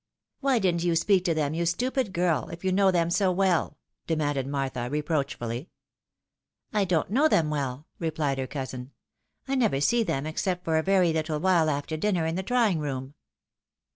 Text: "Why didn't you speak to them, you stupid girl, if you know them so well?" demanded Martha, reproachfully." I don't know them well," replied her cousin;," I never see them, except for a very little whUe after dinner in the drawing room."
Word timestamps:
"Why 0.39 0.57
didn't 0.57 0.83
you 0.83 0.95
speak 0.95 1.23
to 1.25 1.35
them, 1.35 1.53
you 1.53 1.63
stupid 1.67 2.11
girl, 2.11 2.49
if 2.49 2.65
you 2.65 2.71
know 2.71 2.89
them 2.89 3.11
so 3.11 3.31
well?" 3.31 3.77
demanded 4.07 4.47
Martha, 4.47 4.89
reproachfully." 4.89 5.69
I 6.73 6.85
don't 6.85 7.11
know 7.11 7.27
them 7.27 7.51
well," 7.51 7.85
replied 7.99 8.39
her 8.39 8.47
cousin;," 8.47 8.93
I 9.47 9.53
never 9.53 9.79
see 9.79 10.01
them, 10.01 10.25
except 10.25 10.65
for 10.65 10.79
a 10.79 10.81
very 10.81 11.13
little 11.13 11.39
whUe 11.39 11.67
after 11.71 11.97
dinner 11.97 12.25
in 12.25 12.33
the 12.33 12.41
drawing 12.41 12.79
room." 12.79 13.13